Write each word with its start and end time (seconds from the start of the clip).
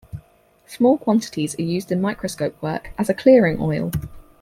Small 0.65 0.97
quantities 0.97 1.55
are 1.59 1.61
used 1.61 1.91
in 1.91 2.01
microscope 2.01 2.59
work 2.59 2.89
as 2.97 3.07
a 3.07 3.13
clearing 3.13 3.61
oil. 3.61 3.91